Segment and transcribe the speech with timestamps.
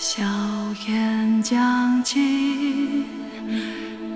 [0.00, 0.22] 硝
[0.86, 3.04] 烟将尽，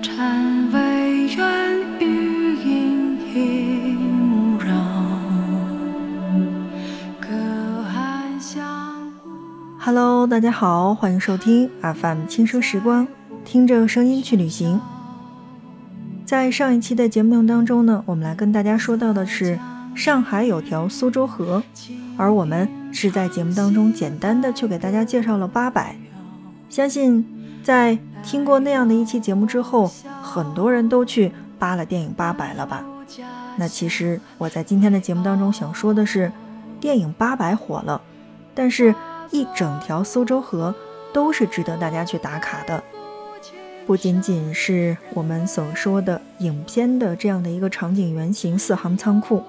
[0.01, 4.73] 禅微远，余音萦绕。
[7.19, 7.27] 隔
[7.83, 9.29] 岸相顾。
[9.77, 13.05] Hello，大家好，欢迎收听 FM 轻声时光，
[13.43, 14.79] 听着声音去旅行。
[16.23, 19.59] 在上一期的节目当中呢，我们来跟大家说到的是
[19.93, 21.61] 上海有条苏州河，
[22.17, 25.95] 而我们是在节目当中简单的去给大家介绍了八百。
[26.69, 27.25] 相信
[27.63, 29.91] 在听过那样的一期节目之后，
[30.21, 32.83] 很多人都去扒了电影《八百》了吧？
[33.57, 36.31] 那其实我在今天的节目当中想说的是，
[36.79, 38.01] 电影《八百》火了，
[38.55, 38.95] 但是
[39.29, 40.73] 一整条苏州河
[41.13, 42.83] 都是值得大家去打卡的。
[43.85, 49.43] 不仅仅是我们所说的影片的这样的一个场景原型四行仓库，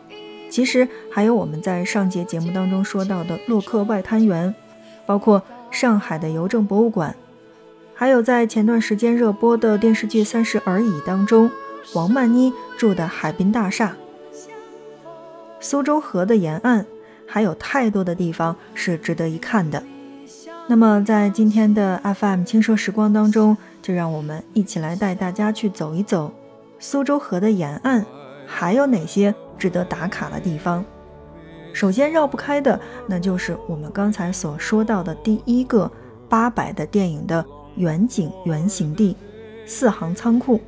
[0.54, 4.54] 其实还有我们在上节节目当中说到的洛克外滩园，
[5.04, 7.16] 包括上海的邮政博物馆，
[7.92, 11.50] 还有在前段时间热播的电视剧《三十而已》当中，
[11.94, 13.96] 王曼妮住的海滨大厦。
[15.58, 16.86] 苏州河的沿岸
[17.26, 19.82] 还有太多的地方是值得一看的。
[20.68, 26.32] 那么在今天的 FM 轻奢时光当中，就让我们一起来带大家去走一走
[26.78, 28.06] 苏州河的沿岸，
[28.46, 30.84] 还有哪些值得打卡的地方。
[31.72, 35.90] 首先绕不开的，那就是我们刚才所说到的第一个
[36.28, 37.44] 八百的电影的
[37.76, 39.16] 远景原型地——
[39.66, 40.60] 四行仓库。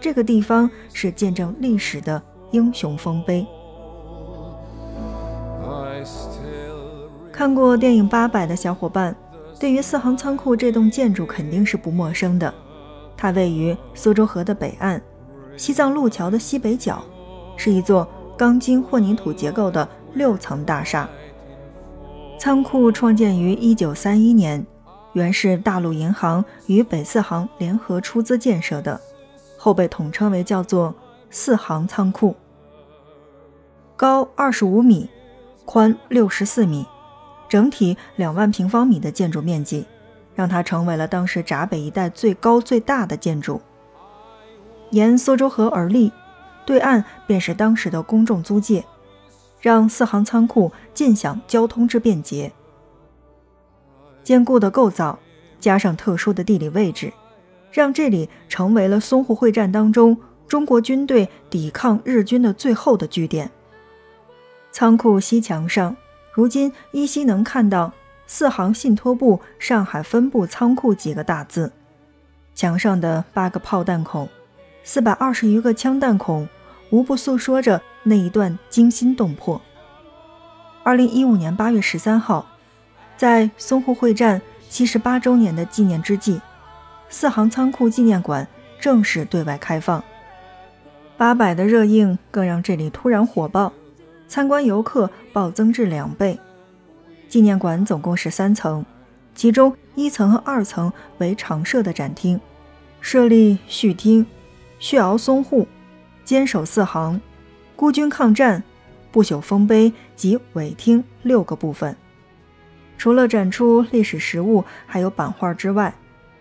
[0.00, 3.46] 这个地方是见证历史的英雄丰碑。
[7.30, 9.14] 看过电影《八百》的小伙伴，
[9.58, 12.52] 对于四行仓库这栋建筑肯定是不陌生的。
[13.14, 15.00] 它位于苏州河的北岸，
[15.54, 17.04] 西藏路桥的西北角，
[17.62, 18.08] 是一座
[18.38, 21.06] 钢筋混凝土结构的六层大厦。
[22.38, 24.66] 仓库创建于1931年，
[25.12, 28.98] 原是大陆银行与北四行联合出资建设的，
[29.58, 30.94] 后被统称为叫做
[31.28, 32.34] 四行仓库。
[33.94, 35.10] 高25米，
[35.66, 36.86] 宽64米。
[37.46, 39.84] 整体两万平方米的建筑面积，
[40.34, 43.60] 让它成为了当时闸北一带最高最大的建筑。
[44.92, 46.10] 沿苏州河而立，
[46.70, 48.84] 对岸便是当时的公众租界，
[49.60, 52.52] 让四行仓库尽享交通之便捷。
[54.22, 55.18] 坚固的构造
[55.58, 57.12] 加上特殊的地理位置，
[57.72, 60.16] 让这里成为了淞沪会战当中
[60.46, 63.50] 中国军队抵抗日军的最后的据点。
[64.70, 65.96] 仓库西墙上。
[66.32, 67.92] 如今依稀能看到
[68.28, 71.72] “四行信托部上海分部仓库”几个大字，
[72.54, 74.28] 墙上的八个炮弹孔，
[74.84, 76.48] 四百二十余个枪弹孔，
[76.90, 79.60] 无不诉说着那一段惊心动魄。
[80.82, 82.46] 二零一五年八月十三号，
[83.16, 86.40] 在淞沪会战七十八周年的纪念之际，
[87.08, 88.46] 四行仓库纪念馆
[88.80, 90.02] 正式对外开放。
[91.16, 93.72] 八百的热映更让这里突然火爆。
[94.26, 96.38] 参观游客暴增至两倍。
[97.28, 98.86] 纪念馆总共是三层，
[99.34, 102.40] 其中一层和二层为常设的展厅，
[103.00, 104.24] 设立序厅、
[104.78, 105.66] 血熬淞沪、
[106.24, 107.20] 坚守四行、
[107.76, 108.62] 孤军抗战、
[109.10, 111.96] 不朽丰碑及尾厅六个部分。
[112.98, 115.94] 除了展出历史实物，还有版画之外，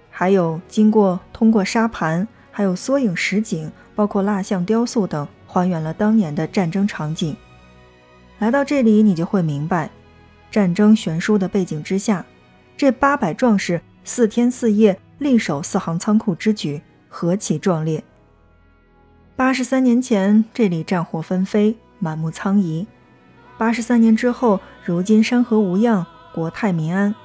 [0.09, 7.35] 还有经过通过沙盘，还有缩影实景，包括蜡像、雕塑等，还原了当年的战争场景。
[8.39, 9.89] 来到这里，你就会明白，
[10.51, 12.25] 战争悬殊的背景之下，
[12.75, 18.03] 这八百壮士四天四夜力守四行仓库之举何其壮烈。
[19.39, 22.85] 八十三年前，这里战火纷飞，满目苍夷；
[23.57, 27.15] 八十三年之后，如今山河无恙，国泰民安。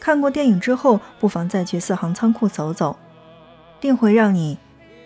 [0.00, 2.96] 看过电影之后，不妨再去四行仓库走走，
[3.82, 4.56] 定会让你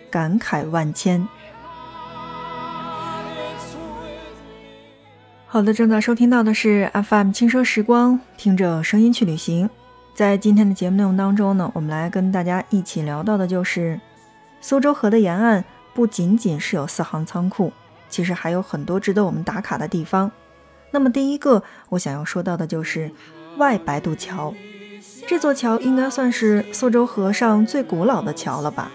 [0.09, 1.27] 感慨万千。
[5.47, 9.69] 好的，正在收听到的是 FM 轻奢时光，听着声音去旅行。
[10.13, 13.99] 在今天的节目内容当中呢，我们来跟大家一起聊到的就是
[14.61, 15.65] 苏州河的沿岸，
[15.97, 17.73] 不仅仅是有四行仓库，
[18.07, 20.29] 其实还有很多值得我们打卡的地方。
[20.91, 23.09] 那么第一个我想要说到的就是
[23.57, 24.53] 外白渡桥，
[25.25, 28.91] 这座桥应该算是苏州河上最古老的桥了吧？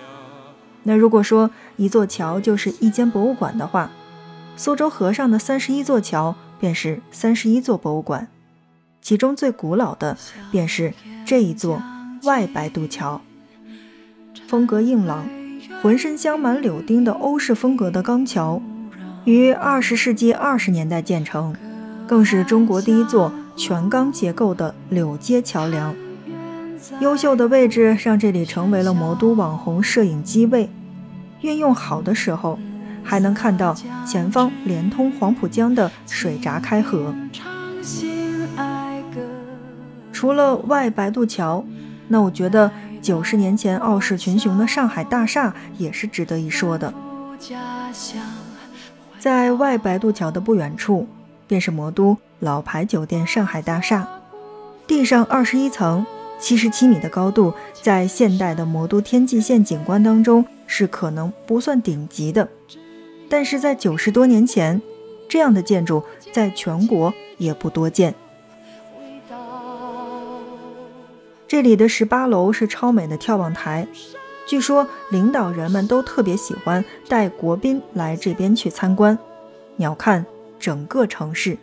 [0.84, 3.90] 那如果说一座桥就是一间博物馆的话，
[4.56, 8.28] 苏州河上的三十一座桥便是三十一座博物馆，
[9.00, 10.16] 其中最古老的
[10.52, 10.94] 便是
[11.26, 11.82] 这一座
[12.22, 13.20] 外白渡桥。
[14.46, 15.26] 风格硬朗、
[15.82, 18.62] 浑身镶满柳钉的欧式风格的钢桥，
[19.24, 21.52] 于二十世纪二十年代建成，
[22.06, 25.92] 更是中国第一座全钢结构的柳街桥梁。
[27.00, 30.70] 优秀的位置让这里成为了魔都网红摄影机位。
[31.40, 32.60] 运用好的时候，
[33.02, 33.74] 还能看到
[34.06, 37.12] 前方连通黄浦江的水闸开合。
[40.12, 41.64] 除了外白渡桥，
[42.06, 42.70] 那我觉得
[43.02, 46.94] 九十年前傲视群雄的上海大厦也是值得一说的。
[49.18, 51.06] 在外白渡桥的不远处，
[51.48, 54.08] 便是魔都老牌酒店上海大厦，
[54.86, 56.06] 地上二十一层，
[56.38, 57.52] 七十七米的高度，
[57.82, 62.48] 在现代的魔都天际线景观当中是可能不算顶级的，
[63.28, 64.80] 但是在九十多年前，
[65.28, 66.02] 这样的建筑
[66.32, 68.14] 在全国也不多见。
[71.52, 73.86] 这里的十八楼是超美的眺望台，
[74.46, 79.18] 据说领导人们都特别喜欢带国宾来这边去参观，
[79.76, 80.24] 鸟瞰
[80.58, 81.58] 整个城市。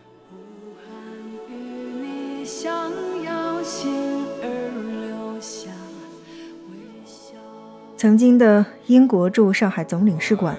[7.98, 10.56] 曾经的英国驻上海总领事馆，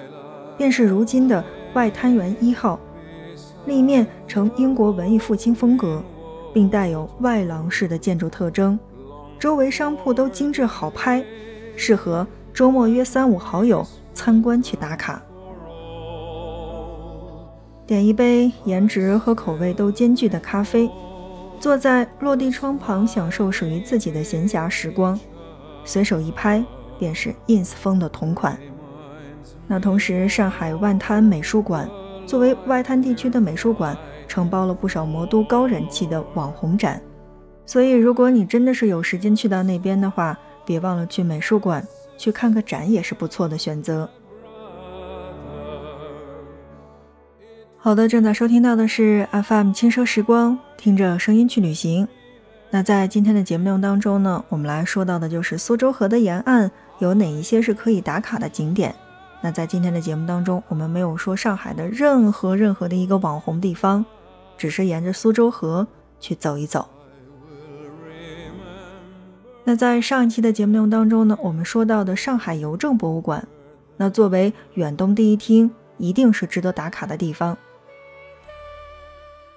[0.57, 1.41] 便是如今的
[1.73, 2.77] 外滩园一号，
[3.65, 6.03] 立面呈英国文艺复兴风格，
[6.53, 8.77] 并带有外廊式的建筑特征。
[9.41, 11.25] 周围商铺都精致好拍，
[11.75, 13.83] 适合周末约三五好友
[14.13, 15.19] 参观去打卡。
[17.87, 20.87] 点一杯颜值和口味都兼具的咖啡，
[21.59, 25.19] 坐在落地窗旁享受属于自己的闲暇时光，
[25.83, 26.63] 随手一拍
[26.99, 28.55] 便是 ins 风的同款。
[29.65, 31.89] 那同时，上海外滩美术馆
[32.27, 33.97] 作为外滩地区的美术馆，
[34.27, 37.01] 承包了不少魔都高人气的网红展。
[37.71, 41.87] 所以，如果你真的是有时间去到那边的话，别忘了去美术馆
[42.17, 44.09] 去看个展，也是不错的选择。
[47.77, 52.05] 好的，正在收听到的是 FM 轻奢时光，听着声音去旅行。
[52.71, 56.69] 那在今天的节目内容当中呢，我们来说到的就是苏州河的沿岸
[56.99, 58.93] 有哪一些是可以打卡的景点。
[59.39, 64.05] 那在今天的节目当中，我们没有说上海的任何任何的一个网红地方，
[64.57, 65.87] 只是沿着苏州河
[66.19, 66.85] 去走一走。
[69.63, 73.47] 那在上一期的节目内容当中呢，我们说到的上海邮政博物馆，
[73.97, 77.55] 那作为远东第一厅，一定是值得打卡的地方。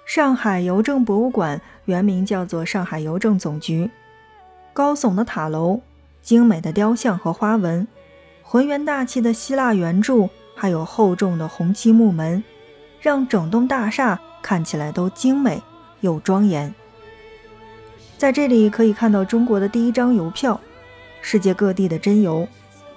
[0.05, 3.89] 上海邮政博物馆原名叫做上海邮政总局，
[4.71, 5.81] 高耸的塔楼、
[6.21, 7.87] 精美的雕像和花纹、
[8.43, 12.43] 浑圆大气的希腊圆柱，还有厚重的红漆木门，
[13.01, 15.63] 让整栋大厦看起来都精美
[16.01, 16.71] 又庄严。
[18.17, 20.59] 在这里可以看到中国的第一张邮票，
[21.21, 22.47] 世界各地的真邮，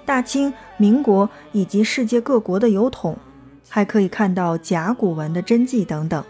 [0.06, 3.18] 大清、民国以及世界各国的邮筒，
[3.68, 6.24] 还可以看到甲骨文的真迹等等。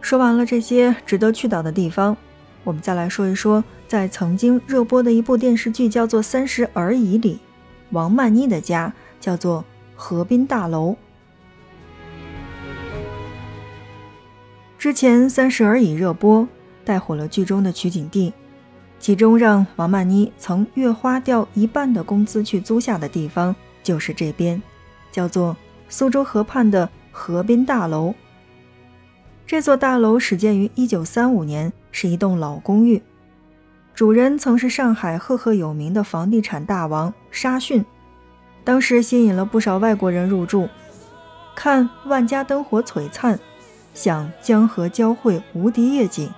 [0.00, 2.16] 说完了这些值得去到的地方，
[2.64, 7.38] 我们再来说一说，在曾经热播的一部电视剧叫做《三十而已》里，
[7.90, 10.96] 王曼妮的家叫做河滨大楼。
[14.78, 16.46] 之前《三十而已》热播，
[16.84, 18.32] 带火了剧中的取景地，
[19.00, 24.62] 其中让王曼妮曾月花掉一半的工资去租下的地方，就是这边，
[25.10, 25.56] 叫做
[25.88, 28.14] 苏州河畔的河滨大楼。
[29.44, 33.02] 这座大楼始建于1935年，是一栋老公寓，
[33.96, 37.84] 主人曾是上海赫赫有名的房地产大王沙逊，
[38.62, 40.68] 当时吸引了不少外国人入住，
[41.56, 43.36] 看万家灯火璀璨。
[43.98, 46.30] 想江河交汇无敌夜景，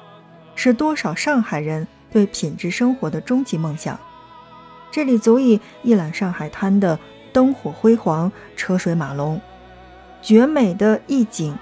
[0.55, 4.00] 是多少上海人对品质生活的终极梦想。
[4.90, 6.99] 这里足以一览上海滩的
[7.35, 9.38] 灯火辉煌、车水马龙，
[10.23, 11.55] 绝美的意境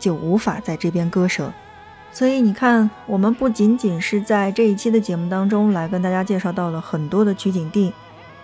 [0.00, 1.52] 就无法在这边割舍。
[2.10, 7.92] 所以你看，我们不仅仅是在这一期的节目当中来跟大家介绍到了很多的取景地，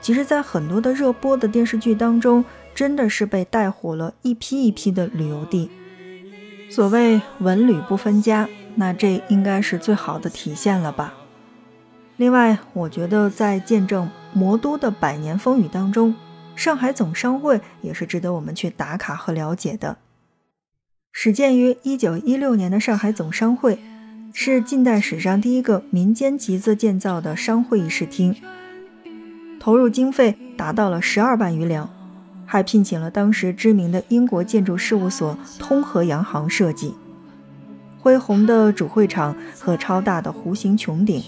[0.00, 5.68] 其实在很多的热播的电视剧当中，真的是被带火了一批一批的旅游地。
[6.74, 11.12] 所谓文旅不分家，那这应该是最好的体现了吧。
[12.16, 16.14] 另外，我觉得在见证魔都的百年风雨当中，
[16.56, 19.98] 上海总商会也是值得我们去打卡和了解的。
[21.12, 23.78] 始建于一九一六年的上海总商会，
[24.32, 28.34] 是近代史上第一个民间集资建造的商会议事厅，
[29.60, 32.01] 投入经费达到了十二万余两。
[32.52, 36.94] 还聘请了当时知名的英国建筑事务所通和洋行设计，
[37.98, 41.22] 恢宏的主会场和超大的弧形穹顶，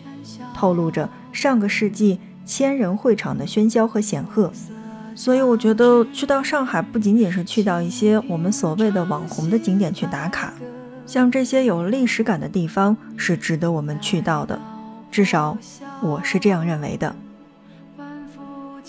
[0.55, 4.53] 透露着上个世纪千人会场的喧嚣和显赫。
[5.15, 10.53] 所以我觉得去到上海不仅仅是去到一些我们所谓的网红的景点去打卡，
[11.07, 14.61] 像这些有历史感的地方是值得我们去到的，
[15.11, 15.57] 至少
[16.03, 17.17] 我是这样认为的。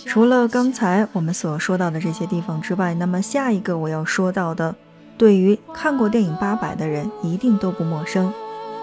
[0.04, 4.76] 除了刚才我们所说到的这些地方之外，那么下一个我要说到的，
[5.18, 8.34] 对于看过电影《八佰》的人一定都不陌生，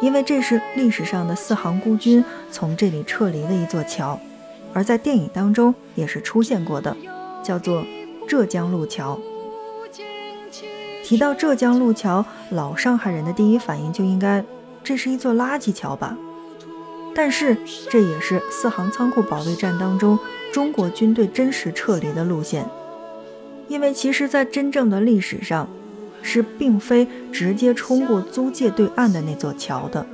[0.00, 4.18] 因为这是历史上的四行孤军从这里撤离的一座桥，
[4.72, 6.96] 而在电影当中也是出现过的，
[7.42, 7.84] 叫做
[8.26, 9.18] 浙江路桥。
[11.04, 14.42] 提到浙江路桥，老上海人的第一反应就应该，
[14.82, 16.16] 这是一座垃圾桥吧？
[17.14, 17.58] 但是
[17.90, 20.18] 这也是四行仓库保卫战当中
[20.52, 22.64] 中国军队真实撤离的路线，
[23.68, 25.66] 因为其实，在真正的历史上，
[26.20, 30.04] 是并非直接冲过租界对岸的那座桥的。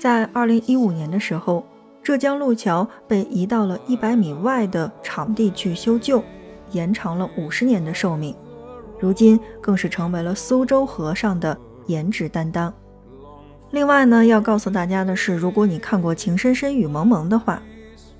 [0.00, 1.64] 在二零一五年的时候，
[2.02, 6.24] 浙江路桥被移到了一百米外的场地去修旧，
[6.70, 8.34] 延长了五十年的寿命，
[8.98, 12.72] 如今更是成为了苏州河上的颜值担当。
[13.70, 17.62] 另外呢，要告诉大家的是，如果你看过《情深深雨蒙蒙》的话，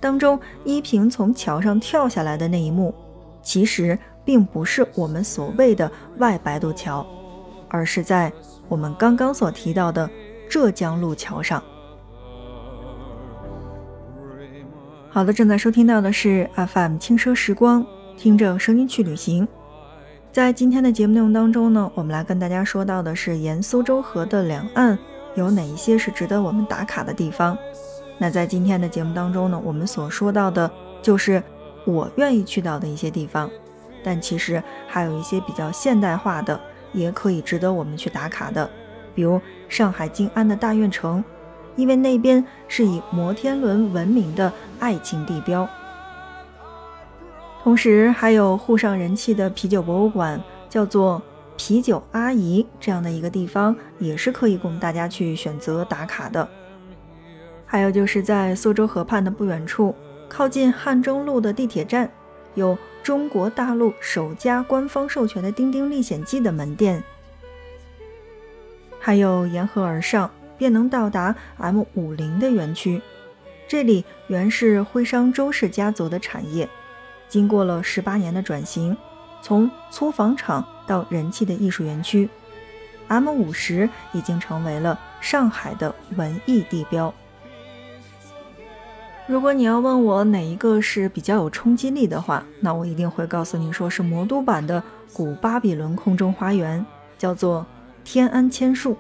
[0.03, 2.93] 当中依萍从桥上跳下来的那一幕，
[3.41, 7.07] 其实并不是我们所谓的外白渡桥，
[7.69, 8.33] 而是在
[8.69, 10.11] 我们刚刚所提到的
[10.51, 11.63] 浙江路桥上。
[15.09, 19.47] 好的，正在收听到的是 FM 轻奢时光，听着声音去旅行。
[20.33, 24.99] 在今天的节目内容当中呢，我们来跟大家说到的是沿苏州河的两岸。
[25.35, 27.57] 有哪一些是值得我们打卡的地方？
[28.23, 30.71] 那在今天的节目当中呢，我们所说到的
[31.03, 31.43] 就是
[31.85, 33.51] 我愿意去到的一些地方，
[34.05, 36.61] 但其实还有一些比较现代化的，
[36.93, 38.71] 也可以值得我们去打卡的，
[39.13, 41.25] 比如上海静安的大悦城，
[41.75, 45.69] 因为那边是以摩天轮闻名的爱情地标，
[47.65, 51.21] 同时还有沪上人气的啤酒博物馆，叫做。
[51.55, 56.49] 啤酒阿姨这样的一个地方也是可以供大家去选择打卡的。
[57.73, 59.95] 还有就是在苏州河畔的不远处，
[60.29, 62.13] 靠近汉中路的地铁站，
[62.53, 67.03] 有中国大陆首家官方授权的《丁丁历险记》的门店。
[69.01, 73.01] 还有沿河而上便能到达 M 五零的园区，
[73.67, 76.69] 这里原是徽商周氏家族的产业，
[77.27, 78.95] 经过了十八年的转型。
[79.41, 82.29] 从粗纺厂到人气的艺术园区
[83.09, 87.15] ，M 五十已经成为了上海的文艺地标。
[89.29, 96.85] 如果你要问我哪一个是比较有冲击力的话，那我一定会告诉你说是魔都版的古巴比伦空中花园，
[97.17, 97.65] 叫做
[98.05, 98.97] 天安千树。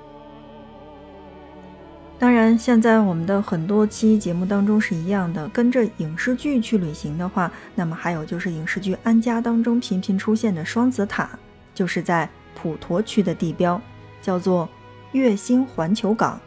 [2.21, 11.29] 当然，现在我们的很多期节目当中是一样的，跟着影视剧去旅行的话，那么还有就是影视剧《安家》当中频频出现的双子塔，
[11.75, 13.81] 就是在普陀区的地标，
[14.23, 14.69] 叫做
[15.11, 16.41] 月星环球港。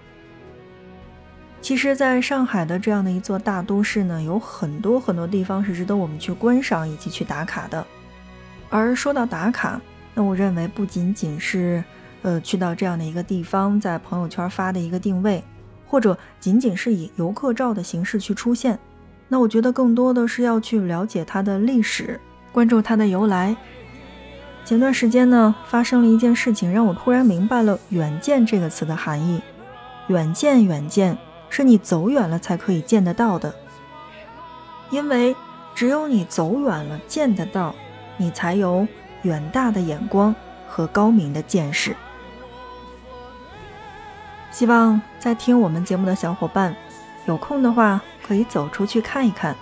[1.66, 7.84] 其实，在上海的这样的一座大都市呢，有很多很多地方是值得我们去观赏以及去打卡的。
[8.70, 9.82] 而说到打卡，
[10.14, 11.84] 那我认为不仅仅是
[12.22, 15.44] 呃去到这样的一个地方，在朋友圈发的一个定位。
[15.88, 18.78] 或者仅仅是以游客照的形式去出现，
[19.28, 23.58] 那我觉得更多的是要去了解它的历史，关注它的由来。
[24.64, 29.42] 前段时间呢，发生了一件事情，让我突然明白了“远见”这个词的含义。
[30.10, 31.18] 远见，远见，
[31.50, 33.54] 是你走远了才可以见得到的。
[34.90, 35.36] 因为
[35.74, 37.74] 只有你走远了，见得到，
[38.18, 38.88] 你才有
[39.24, 40.34] 远大的眼光
[40.68, 41.96] 和高明的见识。
[44.52, 46.76] 希望在听我们节目的小伙伴，
[47.26, 49.56] 有空的话可以走出去看一看，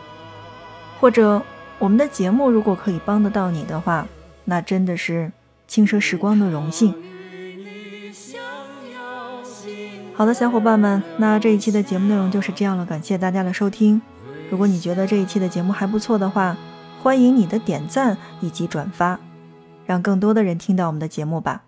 [0.99, 1.41] 或者
[1.79, 4.05] 我们的节目如果可以帮得到你的话，
[4.45, 5.31] 那真的是
[5.67, 6.93] 轻奢时光的荣幸。
[10.15, 13.99] 好的，小伙伴们，那这一期的节目内容就是这样了，感谢大家的收听。
[14.51, 16.55] 如果你觉得这一期的节目还不错的话，
[17.01, 19.19] 欢迎你的点赞以及转发，
[19.87, 21.63] 让更多的人听到我们的节目吧。